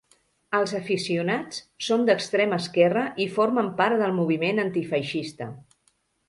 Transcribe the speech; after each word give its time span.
Els 0.59 0.71
aficionats 0.77 1.59
són 1.87 2.07
d'extrema 2.07 2.59
esquerra 2.65 3.03
i 3.27 3.29
formen 3.37 3.69
part 3.83 4.01
del 4.05 4.17
moviment 4.21 4.63
antifeixista. 4.65 5.51